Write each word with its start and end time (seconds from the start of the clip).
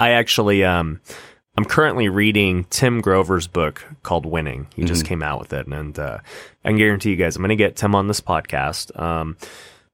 I 0.00 0.10
actually 0.12 0.64
um 0.64 1.00
I'm 1.58 1.64
currently 1.64 2.08
reading 2.08 2.64
Tim 2.70 3.00
Grover's 3.00 3.46
book 3.46 3.84
called 4.02 4.24
Winning. 4.24 4.68
He 4.74 4.84
just 4.84 5.04
came 5.04 5.22
out 5.22 5.40
with 5.40 5.52
it, 5.52 5.66
and 5.66 5.98
uh, 5.98 6.18
I 6.64 6.68
can 6.68 6.78
guarantee 6.78 7.10
you 7.10 7.16
guys, 7.16 7.36
I'm 7.36 7.42
going 7.42 7.50
to 7.50 7.56
get 7.56 7.76
Tim 7.76 7.94
on 7.94 8.08
this 8.08 8.20
podcast. 8.20 8.98
Um, 8.98 9.36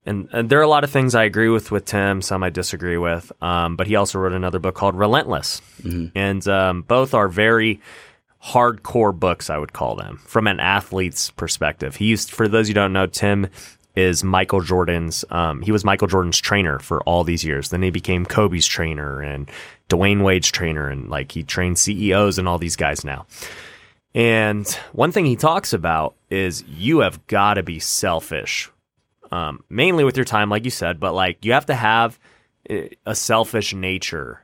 and, 0.05 0.29
and 0.33 0.49
there 0.49 0.61
are 0.61 0.63
a 0.63 0.69
lot 0.69 0.85
of 0.85 0.91
things 0.91 1.17
I 1.17 1.25
agree 1.25 1.49
with 1.49 1.73
with 1.73 1.87
Tim, 1.87 2.23
some 2.23 2.45
I 2.45 2.51
disagree 2.51 2.99
with. 2.99 3.33
Um, 3.43 3.75
but 3.75 3.89
he 3.89 3.97
also 3.97 4.19
wrote 4.21 4.33
another 4.33 4.61
book 4.61 4.77
called 4.77 4.95
Relentless, 4.95 5.61
and 6.15 6.47
um, 6.47 6.83
both 6.83 7.15
are 7.15 7.27
very 7.27 7.81
hardcore 8.45 9.19
books. 9.19 9.51
I 9.51 9.59
would 9.59 9.73
call 9.73 9.97
them 9.97 10.19
from 10.25 10.47
an 10.47 10.61
athlete's 10.61 11.31
perspective. 11.33 11.97
He 11.97 12.05
used, 12.05 12.31
for 12.31 12.47
those 12.47 12.69
you 12.69 12.75
don't 12.75 12.93
know, 12.93 13.07
Tim 13.07 13.49
is 13.97 14.23
Michael 14.23 14.61
Jordan's. 14.61 15.25
Um, 15.31 15.63
he 15.63 15.73
was 15.73 15.85
Michael 15.85 16.07
Jordan's 16.07 16.39
trainer 16.39 16.79
for 16.79 17.03
all 17.03 17.25
these 17.25 17.45
years. 17.45 17.71
Then 17.71 17.83
he 17.83 17.91
became 17.91 18.27
Kobe's 18.27 18.67
trainer 18.67 19.21
and 19.21 19.51
Dwyane 19.89 20.23
Wade's 20.23 20.51
trainer, 20.51 20.89
and 20.89 21.09
like 21.09 21.33
he 21.33 21.43
trained 21.43 21.79
CEOs 21.79 22.39
and 22.39 22.47
all 22.47 22.59
these 22.59 22.77
guys 22.77 23.05
now. 23.05 23.27
And 24.15 24.67
one 24.93 25.13
thing 25.13 25.27
he 25.27 25.37
talks 25.37 25.73
about 25.73 26.15
is 26.31 26.63
you 26.65 27.01
have 27.01 27.27
got 27.27 27.55
to 27.55 27.63
be 27.63 27.79
selfish, 27.79 28.71
um, 29.31 29.63
mainly 29.69 30.05
with 30.05 30.17
your 30.17 30.25
time, 30.25 30.49
like 30.49 30.65
you 30.65 30.71
said, 30.71 31.01
but 31.01 31.15
like 31.15 31.45
you 31.45 31.53
have 31.53 31.67
to 31.67 31.75
have 31.75 32.19
a 33.07 33.15
selfish 33.15 33.75
nature, 33.75 34.41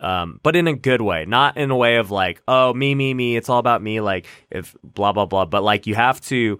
um, 0.00 0.40
but 0.42 0.56
in 0.56 0.68
a 0.68 0.74
good 0.74 1.00
way, 1.00 1.24
not 1.24 1.56
in 1.56 1.70
a 1.70 1.76
way 1.76 1.96
of 1.96 2.10
like, 2.10 2.42
oh, 2.46 2.74
me, 2.74 2.94
me, 2.94 3.14
me, 3.14 3.36
it's 3.36 3.48
all 3.48 3.58
about 3.58 3.82
me, 3.82 4.00
like 4.00 4.26
if 4.50 4.76
blah, 4.84 5.12
blah, 5.12 5.26
blah. 5.26 5.46
But 5.46 5.62
like 5.62 5.86
you 5.86 5.94
have 5.94 6.20
to 6.22 6.58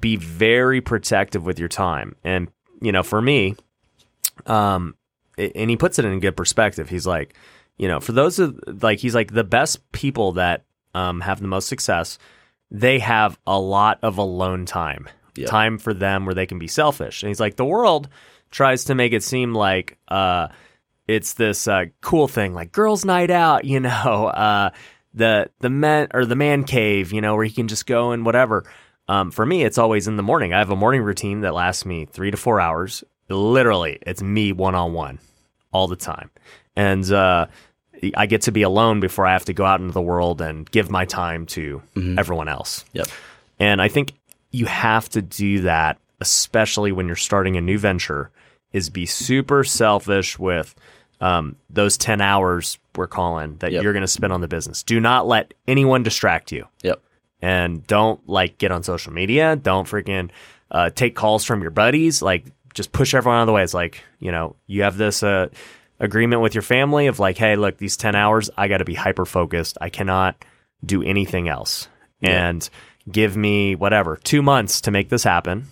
be 0.00 0.16
very 0.16 0.80
protective 0.80 1.44
with 1.44 1.58
your 1.58 1.68
time. 1.68 2.16
And, 2.24 2.48
you 2.80 2.92
know, 2.92 3.02
for 3.02 3.20
me, 3.22 3.56
um, 4.46 4.94
and 5.38 5.70
he 5.70 5.76
puts 5.76 5.98
it 5.98 6.04
in 6.04 6.20
good 6.20 6.36
perspective. 6.36 6.88
He's 6.88 7.06
like, 7.06 7.34
you 7.76 7.88
know, 7.88 8.00
for 8.00 8.12
those 8.12 8.38
of 8.38 8.58
like, 8.82 8.98
he's 8.98 9.14
like 9.14 9.32
the 9.32 9.44
best 9.44 9.90
people 9.92 10.32
that 10.32 10.64
um, 10.94 11.20
have 11.20 11.40
the 11.40 11.48
most 11.48 11.68
success, 11.68 12.18
they 12.70 12.98
have 12.98 13.38
a 13.46 13.58
lot 13.58 13.98
of 14.02 14.18
alone 14.18 14.64
time, 14.66 15.08
Yep. 15.36 15.48
time 15.50 15.78
for 15.78 15.92
them 15.92 16.24
where 16.24 16.34
they 16.34 16.46
can 16.46 16.58
be 16.58 16.68
selfish. 16.68 17.22
And 17.22 17.28
he's 17.28 17.40
like, 17.40 17.56
the 17.56 17.64
world 17.64 18.08
tries 18.50 18.84
to 18.84 18.94
make 18.94 19.12
it 19.12 19.22
seem 19.22 19.52
like 19.54 19.98
uh, 20.08 20.48
it's 21.06 21.34
this 21.34 21.68
uh, 21.68 21.84
cool 22.00 22.26
thing, 22.28 22.54
like 22.54 22.72
girls' 22.72 23.04
night 23.04 23.30
out, 23.30 23.66
you 23.66 23.80
know, 23.80 23.90
uh, 24.34 24.70
the 25.12 25.50
the 25.60 25.70
men 25.70 26.08
or 26.14 26.24
the 26.24 26.36
man 26.36 26.64
cave, 26.64 27.12
you 27.12 27.20
know, 27.20 27.36
where 27.36 27.44
he 27.44 27.52
can 27.52 27.68
just 27.68 27.86
go 27.86 28.12
and 28.12 28.24
whatever. 28.24 28.64
Um, 29.08 29.30
for 29.30 29.46
me, 29.46 29.62
it's 29.64 29.78
always 29.78 30.08
in 30.08 30.16
the 30.16 30.22
morning. 30.22 30.52
I 30.52 30.58
have 30.58 30.70
a 30.70 30.76
morning 30.76 31.02
routine 31.02 31.40
that 31.42 31.54
lasts 31.54 31.84
me 31.86 32.06
three 32.06 32.30
to 32.30 32.36
four 32.36 32.60
hours. 32.60 33.04
Literally, 33.28 33.98
it's 34.02 34.22
me 34.22 34.52
one 34.52 34.74
on 34.74 34.92
one 34.92 35.18
all 35.72 35.86
the 35.88 35.96
time. 35.96 36.30
And 36.74 37.08
uh, 37.12 37.46
I 38.16 38.26
get 38.26 38.42
to 38.42 38.52
be 38.52 38.62
alone 38.62 39.00
before 39.00 39.26
I 39.26 39.32
have 39.32 39.44
to 39.46 39.52
go 39.52 39.64
out 39.64 39.80
into 39.80 39.92
the 39.92 40.02
world 40.02 40.40
and 40.40 40.68
give 40.70 40.90
my 40.90 41.04
time 41.04 41.46
to 41.46 41.82
everyone 42.18 42.48
else. 42.48 42.84
Yep. 42.92 43.06
And 43.58 43.80
I 43.80 43.88
think 43.88 44.12
you 44.50 44.66
have 44.66 45.08
to 45.10 45.22
do 45.22 45.62
that, 45.62 45.98
especially 46.20 46.92
when 46.92 47.06
you're 47.06 47.16
starting 47.16 47.56
a 47.56 47.60
new 47.60 47.78
venture, 47.78 48.30
is 48.72 48.90
be 48.90 49.06
super 49.06 49.64
selfish 49.64 50.38
with 50.38 50.74
um, 51.20 51.56
those 51.70 51.96
10 51.96 52.20
hours 52.20 52.78
we're 52.94 53.06
calling 53.06 53.56
that 53.58 53.72
Yep. 53.72 53.82
you're 53.82 53.92
going 53.92 54.02
to 54.02 54.06
spend 54.08 54.32
on 54.32 54.40
the 54.40 54.48
business. 54.48 54.82
Do 54.82 55.00
not 55.00 55.26
let 55.26 55.54
anyone 55.66 56.02
distract 56.02 56.52
you 56.52 56.66
Yep. 56.82 57.00
And 57.42 57.86
don't 57.86 58.26
like 58.28 58.58
get 58.58 58.72
on 58.72 58.82
social 58.82 59.12
media. 59.12 59.56
Don't 59.56 59.86
freaking 59.86 60.30
uh, 60.70 60.90
take 60.90 61.14
calls 61.14 61.44
from 61.44 61.62
your 61.62 61.70
buddies. 61.70 62.22
Like 62.22 62.44
just 62.74 62.92
push 62.92 63.14
everyone 63.14 63.38
out 63.38 63.42
of 63.42 63.46
the 63.46 63.52
way. 63.52 63.62
It's 63.62 63.74
like 63.74 64.02
you 64.18 64.32
know 64.32 64.56
you 64.66 64.82
have 64.82 64.96
this 64.96 65.22
uh, 65.22 65.48
agreement 66.00 66.42
with 66.42 66.54
your 66.54 66.62
family 66.62 67.06
of 67.06 67.18
like, 67.18 67.38
hey, 67.38 67.56
look, 67.56 67.78
these 67.78 67.96
ten 67.96 68.14
hours, 68.14 68.50
I 68.56 68.68
got 68.68 68.78
to 68.78 68.84
be 68.84 68.94
hyper 68.94 69.24
focused. 69.24 69.78
I 69.80 69.88
cannot 69.90 70.44
do 70.84 71.02
anything 71.02 71.48
else, 71.48 71.88
and 72.22 72.68
give 73.10 73.36
me 73.36 73.74
whatever 73.74 74.16
two 74.22 74.42
months 74.42 74.80
to 74.82 74.90
make 74.90 75.08
this 75.08 75.24
happen. 75.24 75.66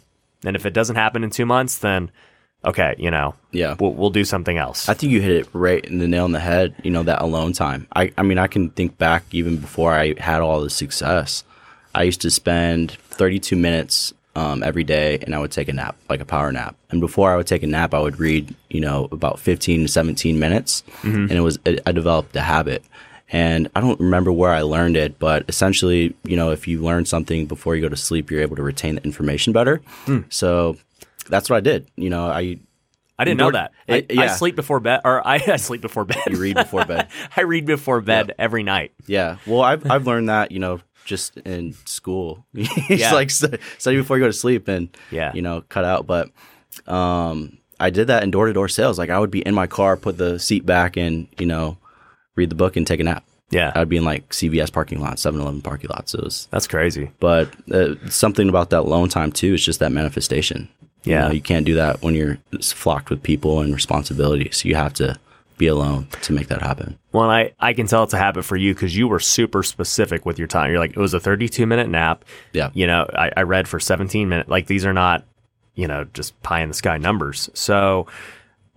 And 0.44 0.56
if 0.56 0.66
it 0.66 0.72
doesn't 0.74 0.96
happen 0.96 1.24
in 1.24 1.30
two 1.30 1.46
months, 1.46 1.78
then 1.78 2.10
okay, 2.64 2.94
you 2.98 3.10
know, 3.10 3.34
Yeah. 3.52 3.76
we'll, 3.78 3.92
we'll 3.92 4.10
do 4.10 4.24
something 4.24 4.56
else. 4.56 4.88
I 4.88 4.94
think 4.94 5.12
you 5.12 5.20
hit 5.20 5.32
it 5.32 5.48
right 5.52 5.84
in 5.84 5.98
the 5.98 6.08
nail 6.08 6.24
on 6.24 6.32
the 6.32 6.40
head. 6.40 6.74
You 6.82 6.90
know 6.90 7.02
that 7.02 7.20
alone 7.20 7.52
time. 7.52 7.86
I, 7.94 8.12
I 8.16 8.22
mean, 8.22 8.38
I 8.38 8.46
can 8.46 8.70
think 8.70 8.96
back 8.96 9.24
even 9.32 9.58
before 9.58 9.92
I 9.92 10.14
had 10.18 10.40
all 10.40 10.62
the 10.62 10.70
success. 10.70 11.44
I 11.94 12.02
used 12.02 12.20
to 12.22 12.30
spend 12.30 12.92
32 12.92 13.56
minutes 13.56 14.12
um, 14.36 14.62
every 14.64 14.82
day, 14.84 15.18
and 15.22 15.34
I 15.34 15.38
would 15.38 15.52
take 15.52 15.68
a 15.68 15.72
nap, 15.72 15.96
like 16.08 16.20
a 16.20 16.24
power 16.24 16.50
nap. 16.50 16.74
And 16.90 17.00
before 17.00 17.32
I 17.32 17.36
would 17.36 17.46
take 17.46 17.62
a 17.62 17.66
nap, 17.68 17.94
I 17.94 18.00
would 18.00 18.18
read, 18.18 18.54
you 18.68 18.80
know, 18.80 19.08
about 19.12 19.38
15 19.38 19.82
to 19.82 19.88
17 19.88 20.38
minutes, 20.38 20.82
and 21.02 21.30
it 21.30 21.40
was 21.40 21.58
I 21.86 21.92
developed 21.92 22.34
a 22.36 22.40
habit. 22.40 22.84
And 23.30 23.68
I 23.74 23.80
don't 23.80 23.98
remember 24.00 24.30
where 24.32 24.50
I 24.52 24.62
learned 24.62 24.96
it, 24.96 25.18
but 25.18 25.44
essentially, 25.48 26.14
you 26.24 26.36
know, 26.36 26.50
if 26.50 26.68
you 26.68 26.82
learn 26.82 27.04
something 27.06 27.46
before 27.46 27.74
you 27.74 27.82
go 27.82 27.88
to 27.88 27.96
sleep, 27.96 28.30
you're 28.30 28.42
able 28.42 28.56
to 28.56 28.62
retain 28.62 28.96
the 28.96 29.02
information 29.04 29.52
better. 29.52 29.80
So 30.28 30.76
that's 31.28 31.48
what 31.48 31.56
I 31.56 31.60
did. 31.60 31.88
You 31.96 32.10
know, 32.10 32.26
I 32.26 32.58
I 33.18 33.24
didn't 33.24 33.38
know 33.38 33.50
that. 33.52 33.72
I, 33.88 33.92
it- 33.94 34.06
I 34.10 34.24
yeah. 34.24 34.34
sleep 34.34 34.56
before 34.56 34.78
bed, 34.80 35.00
or 35.04 35.26
I, 35.26 35.34
I 35.46 35.56
sleep 35.56 35.80
before 35.80 36.04
bed. 36.04 36.18
you 36.28 36.36
read 36.38 36.56
before 36.56 36.84
bed. 36.84 37.08
I 37.36 37.42
read 37.42 37.64
before 37.66 38.00
bed 38.00 38.34
every 38.38 38.62
night. 38.62 38.92
Yeah. 39.06 39.36
Well, 39.46 39.62
I've 39.62 39.88
I've 39.90 40.06
learned 40.06 40.28
that 40.28 40.52
you 40.52 40.58
know 40.58 40.80
just 41.04 41.36
in 41.38 41.74
school. 41.84 42.44
it's 42.54 43.00
Yeah. 43.02 43.12
like 43.12 43.30
stu- 43.30 43.58
study 43.78 43.96
before 43.98 44.16
you 44.18 44.22
go 44.24 44.28
to 44.28 44.32
sleep 44.32 44.68
and 44.68 44.88
Yeah. 45.10 45.32
you 45.34 45.42
know 45.42 45.62
cut 45.68 45.84
out. 45.84 46.06
But 46.06 46.30
um, 46.86 47.58
I 47.80 47.90
did 47.90 48.06
that 48.08 48.22
in 48.22 48.30
door 48.30 48.46
to 48.46 48.52
door 48.52 48.68
sales. 48.68 48.98
Like 48.98 49.10
I 49.10 49.18
would 49.18 49.30
be 49.30 49.40
in 49.42 49.54
my 49.54 49.66
car, 49.66 49.96
put 49.96 50.16
the 50.18 50.38
seat 50.38 50.64
back, 50.66 50.96
and 50.96 51.28
you 51.38 51.46
know 51.46 51.76
read 52.36 52.50
the 52.50 52.54
book 52.56 52.76
and 52.76 52.86
take 52.86 53.00
a 53.00 53.04
nap. 53.04 53.24
Yeah, 53.50 53.70
I 53.74 53.80
would 53.80 53.88
be 53.88 53.98
in 53.98 54.04
like 54.04 54.30
CVS 54.30 54.72
parking 54.72 55.00
lots, 55.00 55.22
7-Eleven 55.24 55.60
parking 55.62 55.90
lots. 55.90 56.14
It 56.14 56.24
was, 56.24 56.48
that's 56.50 56.66
crazy. 56.66 57.10
but 57.20 57.48
uh, 57.70 57.94
something 58.08 58.48
about 58.48 58.70
that 58.70 58.80
alone 58.80 59.08
time 59.08 59.30
too 59.30 59.54
is 59.54 59.64
just 59.64 59.78
that 59.80 59.92
manifestation. 59.92 60.68
You 61.04 61.12
Yeah. 61.12 61.28
know, 61.28 61.30
you 61.32 61.42
can't 61.42 61.66
do 61.66 61.74
that 61.74 62.02
when 62.02 62.14
you're 62.14 62.38
flocked 62.62 63.10
with 63.10 63.22
people 63.22 63.60
and 63.60 63.72
responsibilities. 63.72 64.64
You 64.64 64.74
have 64.74 64.94
to 64.94 65.16
be 65.56 65.66
alone 65.66 66.08
to 66.22 66.32
make 66.32 66.48
that 66.48 66.62
happen. 66.62 66.98
Well, 67.12 67.30
I, 67.30 67.52
I 67.60 67.72
can 67.72 67.86
tell 67.86 68.02
it's 68.02 68.14
a 68.14 68.18
habit 68.18 68.44
for 68.44 68.56
you 68.56 68.74
because 68.74 68.96
you 68.96 69.06
were 69.06 69.20
super 69.20 69.62
specific 69.62 70.26
with 70.26 70.38
your 70.38 70.48
time. 70.48 70.70
You're 70.70 70.80
like, 70.80 70.90
it 70.90 70.98
was 70.98 71.14
a 71.14 71.20
32 71.20 71.66
minute 71.66 71.88
nap. 71.88 72.24
Yeah. 72.52 72.70
You 72.74 72.86
know, 72.86 73.06
I, 73.14 73.30
I 73.36 73.42
read 73.42 73.68
for 73.68 73.78
17 73.78 74.28
minutes. 74.28 74.48
Like, 74.48 74.66
these 74.66 74.84
are 74.84 74.92
not, 74.92 75.24
you 75.74 75.86
know, 75.86 76.04
just 76.12 76.40
pie 76.42 76.60
in 76.60 76.68
the 76.68 76.74
sky 76.74 76.98
numbers. 76.98 77.50
So 77.54 78.06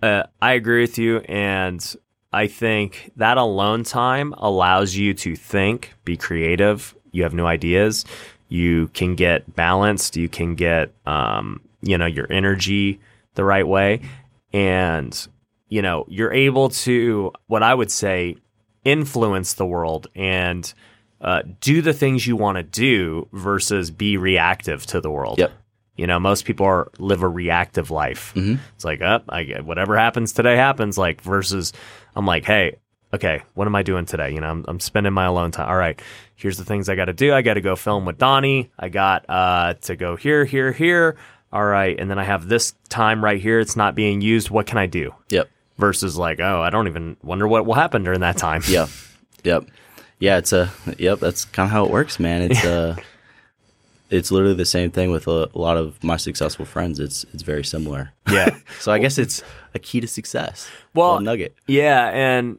uh, 0.02 0.24
I 0.40 0.52
agree 0.52 0.82
with 0.82 0.98
you. 0.98 1.18
And 1.28 1.96
I 2.32 2.46
think 2.46 3.12
that 3.16 3.38
alone 3.38 3.82
time 3.82 4.34
allows 4.38 4.94
you 4.94 5.14
to 5.14 5.34
think, 5.34 5.94
be 6.04 6.16
creative. 6.16 6.94
You 7.10 7.22
have 7.24 7.34
new 7.34 7.46
ideas. 7.46 8.04
You 8.48 8.88
can 8.88 9.14
get 9.14 9.54
balanced. 9.56 10.16
You 10.16 10.28
can 10.28 10.54
get, 10.54 10.92
um, 11.06 11.60
you 11.82 11.98
know, 11.98 12.06
your 12.06 12.30
energy 12.30 13.00
the 13.34 13.44
right 13.44 13.66
way. 13.66 14.02
And, 14.52 15.28
you 15.68 15.82
know, 15.82 16.06
you're 16.08 16.32
able 16.32 16.70
to, 16.70 17.32
what 17.46 17.62
I 17.62 17.74
would 17.74 17.90
say, 17.90 18.36
influence 18.84 19.54
the 19.54 19.66
world 19.66 20.06
and 20.14 20.72
uh, 21.20 21.42
do 21.60 21.82
the 21.82 21.92
things 21.92 22.26
you 22.26 22.36
want 22.36 22.56
to 22.56 22.62
do 22.62 23.28
versus 23.32 23.90
be 23.90 24.16
reactive 24.16 24.86
to 24.86 25.00
the 25.00 25.10
world. 25.10 25.38
Yep. 25.38 25.52
You 25.96 26.06
know, 26.06 26.20
most 26.20 26.44
people 26.44 26.64
are 26.64 26.90
live 26.98 27.22
a 27.22 27.28
reactive 27.28 27.90
life. 27.90 28.32
It's 28.76 28.84
like, 28.84 29.02
up, 29.02 29.24
I 29.28 29.42
get 29.42 29.64
whatever 29.64 29.98
happens 29.98 30.32
today 30.32 30.56
happens. 30.56 30.96
Like 30.96 31.20
versus, 31.20 31.72
I'm 32.14 32.24
like, 32.24 32.44
hey, 32.44 32.76
okay, 33.12 33.42
what 33.54 33.66
am 33.66 33.74
I 33.74 33.82
doing 33.82 34.06
today? 34.06 34.32
You 34.32 34.40
know, 34.40 34.48
I'm, 34.48 34.64
I'm 34.68 34.80
spending 34.80 35.12
my 35.12 35.24
alone 35.24 35.50
time. 35.50 35.68
All 35.68 35.76
right, 35.76 36.00
here's 36.36 36.56
the 36.56 36.64
things 36.64 36.88
I 36.88 36.94
got 36.94 37.06
to 37.06 37.12
do. 37.12 37.34
I 37.34 37.42
got 37.42 37.54
to 37.54 37.60
go 37.60 37.74
film 37.74 38.04
with 38.04 38.16
Donnie. 38.16 38.70
I 38.78 38.90
got 38.90 39.28
uh, 39.28 39.74
to 39.82 39.96
go 39.96 40.14
here, 40.14 40.44
here, 40.44 40.70
here. 40.70 41.16
All 41.52 41.64
right, 41.64 41.98
and 41.98 42.08
then 42.08 42.18
I 42.18 42.24
have 42.24 42.46
this 42.46 42.74
time 42.88 43.24
right 43.24 43.40
here. 43.40 43.58
It's 43.58 43.74
not 43.74 43.96
being 43.96 44.20
used. 44.20 44.50
What 44.50 44.66
can 44.66 44.78
I 44.78 44.86
do? 44.86 45.14
Yep. 45.30 45.48
Versus 45.78 46.16
like, 46.16 46.40
oh, 46.40 46.60
I 46.60 46.70
don't 46.70 46.88
even 46.88 47.16
wonder 47.22 47.46
what 47.46 47.64
will 47.64 47.74
happen 47.74 48.02
during 48.04 48.20
that 48.20 48.36
time. 48.36 48.62
Yep. 48.68 48.88
Yep. 49.44 49.66
Yeah, 50.18 50.38
it's 50.38 50.52
a 50.52 50.68
yep, 50.98 51.20
that's 51.20 51.44
kind 51.44 51.68
of 51.68 51.70
how 51.70 51.84
it 51.84 51.92
works, 51.92 52.18
man. 52.18 52.42
It's 52.42 52.64
uh 52.64 52.96
it's 54.10 54.30
literally 54.30 54.54
the 54.56 54.64
same 54.64 54.90
thing 54.90 55.10
with 55.10 55.28
a, 55.28 55.48
a 55.54 55.58
lot 55.58 55.76
of 55.76 56.02
my 56.02 56.16
successful 56.16 56.64
friends. 56.64 56.98
It's 56.98 57.24
it's 57.32 57.44
very 57.44 57.64
similar. 57.64 58.12
Yeah. 58.30 58.56
So 58.80 58.92
I 58.92 58.98
guess 58.98 59.16
it's 59.18 59.42
a 59.74 59.78
key 59.78 60.00
to 60.00 60.08
success. 60.08 60.68
Well, 60.94 61.20
nugget. 61.20 61.54
Yeah, 61.66 62.08
and 62.08 62.58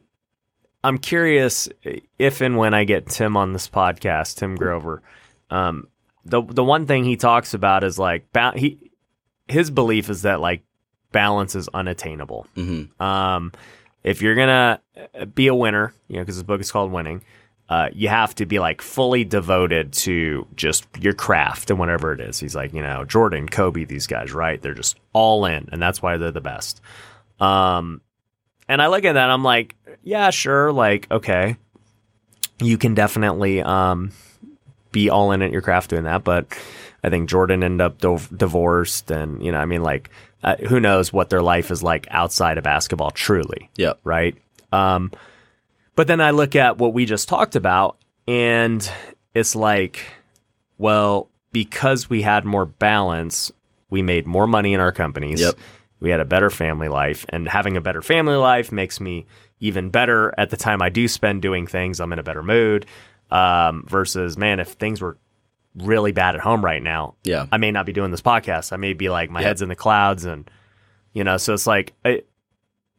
I'm 0.82 0.98
curious 0.98 1.68
if 2.18 2.40
and 2.40 2.56
when 2.56 2.72
I 2.72 2.84
get 2.84 3.06
Tim 3.06 3.36
on 3.36 3.52
this 3.52 3.68
podcast, 3.68 4.36
Tim 4.36 4.56
Grover. 4.56 5.02
Um, 5.50 5.88
the 6.24 6.42
the 6.42 6.64
one 6.64 6.86
thing 6.86 7.04
he 7.04 7.16
talks 7.16 7.52
about 7.54 7.84
is 7.84 7.98
like 7.98 8.26
he 8.54 8.90
his 9.48 9.70
belief 9.70 10.08
is 10.08 10.22
that 10.22 10.40
like 10.40 10.62
balance 11.12 11.54
is 11.54 11.68
unattainable. 11.74 12.46
hmm 12.54 12.84
Um, 13.02 13.52
if 14.02 14.22
you're 14.22 14.34
gonna 14.34 14.80
uh, 15.18 15.24
be 15.26 15.46
a 15.48 15.54
winner, 15.54 15.92
you 16.08 16.16
know, 16.16 16.22
because 16.22 16.36
his 16.36 16.42
book 16.44 16.60
is 16.60 16.70
called 16.72 16.90
Winning, 16.92 17.22
uh, 17.68 17.88
you 17.92 18.08
have 18.08 18.34
to 18.34 18.46
be 18.46 18.58
like 18.58 18.82
fully 18.82 19.24
devoted 19.24 19.92
to 19.92 20.46
just 20.56 20.86
your 20.98 21.12
craft 21.12 21.70
and 21.70 21.78
whatever 21.78 22.12
it 22.12 22.20
is. 22.20 22.40
He's 22.40 22.54
like, 22.56 22.72
you 22.72 22.82
know, 22.82 23.04
Jordan, 23.04 23.48
Kobe, 23.48 23.84
these 23.84 24.06
guys, 24.06 24.32
right? 24.32 24.60
They're 24.60 24.74
just 24.74 24.98
all 25.12 25.44
in, 25.44 25.68
and 25.70 25.80
that's 25.80 26.02
why 26.02 26.16
they're 26.16 26.32
the 26.32 26.40
best. 26.40 26.80
Um, 27.38 28.00
and 28.68 28.80
I 28.82 28.88
look 28.88 29.04
at 29.04 29.12
that, 29.12 29.30
I'm 29.30 29.44
like, 29.44 29.76
yeah, 30.02 30.30
sure, 30.30 30.72
like 30.72 31.10
okay, 31.10 31.56
you 32.60 32.78
can 32.78 32.94
definitely 32.94 33.62
um, 33.62 34.12
be 34.92 35.10
all 35.10 35.32
in 35.32 35.42
at 35.42 35.50
your 35.52 35.62
craft 35.62 35.90
doing 35.90 36.04
that. 36.04 36.24
But 36.24 36.46
I 37.04 37.10
think 37.10 37.28
Jordan 37.28 37.62
ended 37.62 37.80
up 37.80 37.98
dov- 37.98 38.36
divorced, 38.36 39.10
and 39.10 39.42
you 39.42 39.52
know, 39.52 39.58
I 39.58 39.64
mean, 39.64 39.82
like, 39.82 40.10
uh, 40.42 40.56
who 40.56 40.80
knows 40.80 41.12
what 41.12 41.30
their 41.30 41.42
life 41.42 41.70
is 41.70 41.82
like 41.82 42.06
outside 42.10 42.58
of 42.58 42.64
basketball, 42.64 43.10
truly, 43.10 43.70
Yep. 43.76 44.00
right? 44.04 44.36
Um, 44.72 45.10
but 45.96 46.06
then 46.06 46.20
I 46.20 46.30
look 46.30 46.56
at 46.56 46.78
what 46.78 46.94
we 46.94 47.04
just 47.06 47.28
talked 47.28 47.56
about, 47.56 47.96
and 48.26 48.88
it's 49.34 49.54
like, 49.56 50.00
well, 50.78 51.28
because 51.52 52.08
we 52.08 52.22
had 52.22 52.44
more 52.44 52.64
balance, 52.64 53.50
we 53.90 54.02
made 54.02 54.26
more 54.26 54.46
money 54.46 54.72
in 54.72 54.80
our 54.80 54.92
companies. 54.92 55.40
Yep. 55.40 55.54
We 56.00 56.10
had 56.10 56.20
a 56.20 56.24
better 56.24 56.48
family 56.48 56.88
life, 56.88 57.26
and 57.28 57.46
having 57.48 57.76
a 57.76 57.80
better 57.80 58.00
family 58.00 58.36
life 58.36 58.72
makes 58.72 59.00
me 59.00 59.26
even 59.58 59.90
better 59.90 60.32
at 60.38 60.48
the 60.48 60.56
time 60.56 60.80
I 60.80 60.88
do 60.88 61.06
spend 61.08 61.42
doing 61.42 61.66
things. 61.66 62.00
I'm 62.00 62.12
in 62.14 62.18
a 62.18 62.22
better 62.22 62.42
mood. 62.42 62.86
Um, 63.30 63.84
versus, 63.88 64.36
man, 64.36 64.58
if 64.60 64.68
things 64.68 65.00
were 65.00 65.16
really 65.76 66.10
bad 66.12 66.34
at 66.34 66.40
home 66.40 66.64
right 66.64 66.82
now, 66.82 67.14
Yeah. 67.24 67.46
I 67.52 67.56
may 67.58 67.70
not 67.70 67.86
be 67.86 67.92
doing 67.92 68.10
this 68.10 68.22
podcast. 68.22 68.72
I 68.72 68.76
may 68.76 68.92
be 68.92 69.08
like 69.08 69.30
my 69.30 69.40
Yep. 69.40 69.46
head's 69.46 69.62
in 69.62 69.68
the 69.68 69.76
clouds, 69.76 70.24
and 70.24 70.50
you 71.12 71.22
know, 71.24 71.36
so 71.36 71.54
it's 71.54 71.66
like 71.66 71.92
I, 72.04 72.22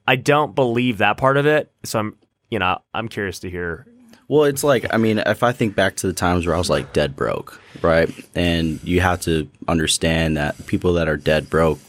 I 0.07 0.15
don't 0.15 0.55
believe 0.55 0.99
that 0.99 1.17
part 1.17 1.37
of 1.37 1.45
it. 1.45 1.71
So 1.83 1.99
I'm, 1.99 2.15
you 2.49 2.59
know, 2.59 2.79
I'm 2.93 3.07
curious 3.09 3.39
to 3.39 3.49
hear. 3.49 3.85
Well, 4.27 4.45
it's 4.45 4.63
like 4.63 4.85
I 4.93 4.97
mean, 4.97 5.17
if 5.19 5.43
I 5.43 5.51
think 5.51 5.75
back 5.75 5.97
to 5.97 6.07
the 6.07 6.13
times 6.13 6.45
where 6.47 6.55
I 6.55 6.57
was 6.57 6.69
like 6.69 6.93
dead 6.93 7.15
broke, 7.17 7.59
right? 7.81 8.09
And 8.33 8.81
you 8.85 9.01
have 9.01 9.19
to 9.21 9.49
understand 9.67 10.37
that 10.37 10.65
people 10.67 10.93
that 10.93 11.09
are 11.09 11.17
dead 11.17 11.49
broke, 11.49 11.79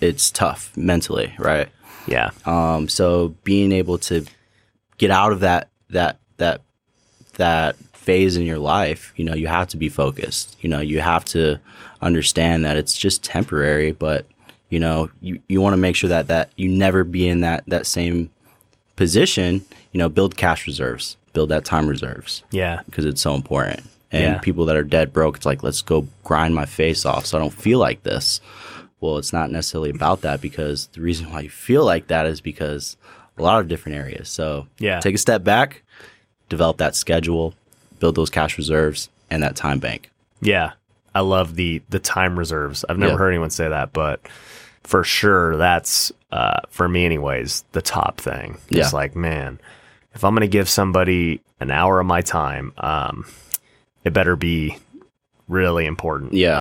it's 0.00 0.30
tough 0.30 0.74
mentally, 0.76 1.34
right? 1.38 1.68
Yeah, 2.06 2.30
Um, 2.46 2.88
so 2.88 3.34
being 3.44 3.72
able 3.72 3.98
to 3.98 4.24
get 4.96 5.10
out 5.10 5.32
of 5.32 5.40
that 5.40 5.68
that 5.90 6.18
that 6.38 6.62
that 7.40 7.76
phase 7.94 8.36
in 8.36 8.44
your 8.44 8.58
life, 8.58 9.12
you 9.16 9.24
know, 9.24 9.34
you 9.34 9.46
have 9.48 9.68
to 9.68 9.76
be 9.76 9.88
focused. 9.88 10.56
You 10.62 10.68
know, 10.70 10.80
you 10.80 11.00
have 11.00 11.24
to 11.36 11.60
understand 12.00 12.64
that 12.64 12.76
it's 12.76 12.96
just 12.96 13.22
temporary, 13.22 13.92
but 13.92 14.24
you 14.70 14.78
know, 14.80 15.10
you, 15.20 15.40
you 15.48 15.60
want 15.60 15.72
to 15.74 15.76
make 15.76 15.96
sure 15.96 16.08
that 16.08 16.28
that 16.28 16.50
you 16.56 16.68
never 16.68 17.04
be 17.04 17.28
in 17.28 17.40
that 17.40 17.64
that 17.66 17.86
same 17.86 18.30
position. 18.96 19.64
You 19.92 19.98
know, 19.98 20.08
build 20.08 20.36
cash 20.36 20.66
reserves, 20.66 21.16
build 21.32 21.48
that 21.48 21.64
time 21.64 21.88
reserves 21.88 22.44
yeah, 22.52 22.82
because 22.86 23.04
it's 23.04 23.20
so 23.20 23.34
important. 23.34 23.82
And 24.12 24.22
Yeah. 24.22 24.38
people 24.38 24.64
that 24.66 24.76
are 24.76 24.84
dead 24.84 25.12
broke, 25.12 25.36
it's 25.36 25.46
like, 25.46 25.62
let's 25.62 25.82
go 25.82 26.06
grind 26.24 26.54
my 26.54 26.66
face 26.66 27.04
off 27.04 27.26
so 27.26 27.36
I 27.38 27.40
don't 27.40 27.52
feel 27.52 27.78
like 27.78 28.02
this. 28.02 28.40
Well, 29.00 29.18
it's 29.18 29.32
not 29.32 29.50
necessarily 29.50 29.90
about 29.90 30.20
that 30.22 30.40
because 30.40 30.86
the 30.92 31.00
reason 31.00 31.30
why 31.32 31.40
you 31.40 31.50
feel 31.50 31.84
like 31.84 32.06
that 32.08 32.26
is 32.26 32.40
because 32.40 32.96
a 33.38 33.42
lot 33.42 33.60
of 33.60 33.68
different 33.68 33.98
areas. 33.98 34.28
So 34.28 34.66
Yeah. 34.78 35.00
take 35.00 35.14
a 35.14 35.18
step 35.18 35.42
back, 35.42 35.82
develop 36.50 36.76
that 36.76 36.94
schedule, 36.94 37.54
build 37.98 38.14
those 38.16 38.28
cash 38.28 38.58
reserves 38.58 39.08
and 39.30 39.42
that 39.42 39.56
time 39.56 39.78
bank. 39.78 40.10
yeah. 40.42 40.72
I 41.12 41.20
love 41.22 41.56
the 41.56 41.82
the 41.90 41.98
time 41.98 42.38
reserves. 42.38 42.84
I've 42.88 42.96
never 42.96 43.12
Yeah. 43.14 43.18
heard 43.18 43.30
anyone 43.30 43.50
say 43.50 43.68
that, 43.68 43.92
but 43.92 44.20
for 44.84 45.02
sure, 45.02 45.56
that's 45.56 46.12
uh, 46.30 46.60
for 46.68 46.88
me, 46.88 47.04
anyways, 47.04 47.64
the 47.72 47.82
top 47.82 48.20
thing. 48.20 48.58
Yeah. 48.68 48.82
It's 48.84 48.92
like, 48.92 49.16
man, 49.16 49.58
if 50.14 50.22
I'm 50.22 50.34
going 50.36 50.42
to 50.42 50.46
give 50.48 50.68
somebody 50.68 51.40
an 51.58 51.72
hour 51.72 51.98
of 51.98 52.06
my 52.06 52.20
time, 52.20 52.72
um, 52.78 53.26
it 54.04 54.12
better 54.12 54.36
be 54.36 54.76
really 55.48 55.84
important. 55.86 56.32
Yeah. 56.32 56.58